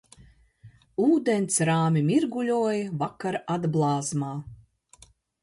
Ūdens 1.07 1.59
rāmi 1.69 2.03
mirguļoja 2.07 2.89
vakara 3.05 3.43
atblāzmā 3.59 4.33